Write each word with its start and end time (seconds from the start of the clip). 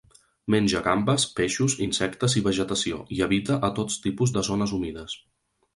Menja 0.53 0.79
gambes, 0.87 1.25
peixos, 1.41 1.75
insectes 1.87 2.37
i 2.41 2.43
vegetació, 2.49 2.99
i 3.19 3.23
habita 3.27 3.61
a 3.69 3.73
tots 3.81 4.03
tipus 4.09 4.37
de 4.39 4.49
zones 4.51 4.77
humides. 4.79 5.21